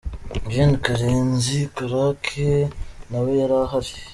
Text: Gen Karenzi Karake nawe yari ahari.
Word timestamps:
Gen 0.53 0.71
Karenzi 0.83 1.59
Karake 1.75 2.49
nawe 3.09 3.29
yari 3.39 3.55
ahari. 3.63 3.91